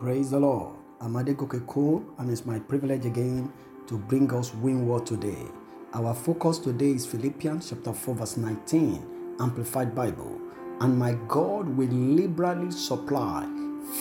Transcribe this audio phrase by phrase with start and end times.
[0.00, 0.74] Praise the Lord.
[1.00, 3.52] I'm Adegoke Cole, and it's my privilege again
[3.86, 5.46] to bring us Win Word today.
[5.92, 10.40] Our focus today is Philippians chapter 4, verse 19, Amplified Bible.
[10.80, 13.46] And my God will liberally supply,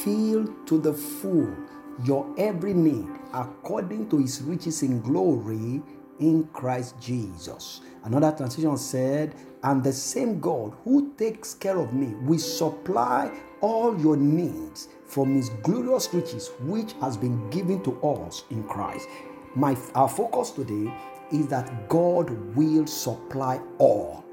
[0.04, 1.56] fill to the full
[2.04, 5.84] your every need according to his riches in glory
[6.20, 7.82] in Christ Jesus.
[8.04, 13.32] Another translation said, And the same God who takes care of me will supply
[13.62, 19.08] all your needs from his glorious riches, which has been given to us in Christ.
[19.56, 20.92] My our focus today
[21.32, 24.26] is that God will supply all.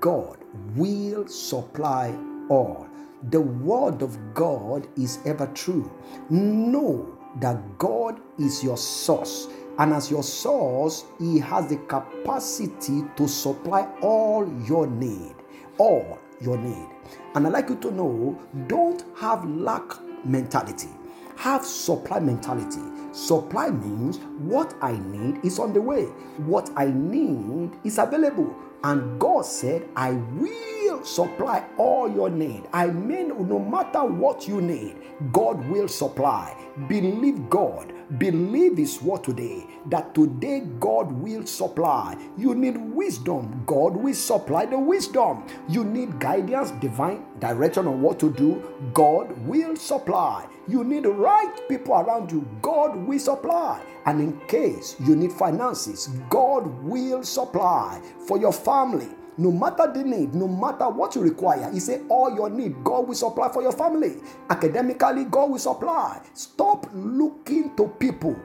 [0.00, 0.38] God
[0.74, 2.16] will supply
[2.48, 2.88] all.
[3.30, 5.90] The word of God is ever true.
[6.30, 9.48] Know that God is your source.
[9.78, 15.34] And as your source, He has the capacity to supply all your need.
[15.78, 16.88] All your need.
[17.34, 19.92] And I'd like you to know don't have lack
[20.24, 20.88] mentality,
[21.36, 22.80] have supply mentality.
[23.12, 26.04] Supply means what I need is on the way,
[26.46, 28.54] what I need is available.
[28.82, 30.73] And God said, I will
[31.04, 32.64] supply all your need.
[32.72, 34.96] I mean, no matter what you need,
[35.32, 36.56] God will supply.
[36.88, 37.92] Believe God.
[38.18, 42.16] Believe His word today that today God will supply.
[42.36, 43.62] You need wisdom.
[43.66, 45.46] God will supply the wisdom.
[45.68, 48.62] You need guidance, divine direction on what to do.
[48.92, 50.46] God will supply.
[50.68, 52.48] You need right people around you.
[52.62, 53.82] God will supply.
[54.06, 59.08] And in case you need finances, God will supply for your family.
[59.36, 63.08] No matter the need, no matter what you require, He said, All your need, God
[63.08, 64.16] will supply for your family.
[64.48, 66.20] Academically, God will supply.
[66.34, 68.36] Stop looking to people.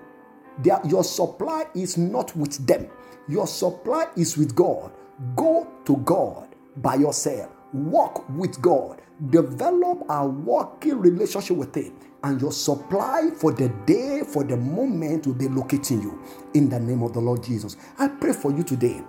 [0.60, 2.88] Their, your supply is not with them,
[3.28, 4.92] your supply is with God.
[5.36, 12.42] Go to God by yourself, walk with God, develop a working relationship with Him and
[12.42, 16.22] your supply for the day, for the moment will be locating you
[16.54, 17.78] in the name of the Lord Jesus.
[17.98, 19.02] I pray for you today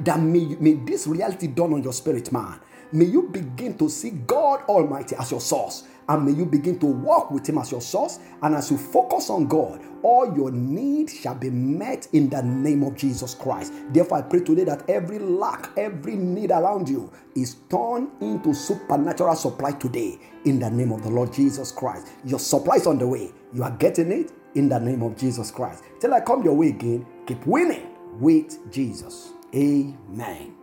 [0.00, 2.60] that may, may this reality dawn on your spirit, man.
[2.92, 5.84] May you begin to see God Almighty as your source.
[6.08, 8.18] And may you begin to walk with Him as your source.
[8.42, 12.82] And as you focus on God, all your needs shall be met in the name
[12.82, 13.72] of Jesus Christ.
[13.90, 19.34] Therefore, I pray today that every lack, every need around you is turned into supernatural
[19.34, 22.08] supply today in the name of the Lord Jesus Christ.
[22.24, 23.32] Your supply is on the way.
[23.52, 25.82] You are getting it in the name of Jesus Christ.
[26.00, 27.88] Till I come your way again, keep winning
[28.20, 29.33] with Jesus.
[29.54, 30.50] Amen.